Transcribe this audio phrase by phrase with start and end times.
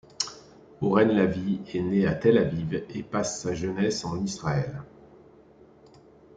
[0.81, 4.81] Oren Lavie est né à Tel Aviv et passe sa jeunesse en Israël.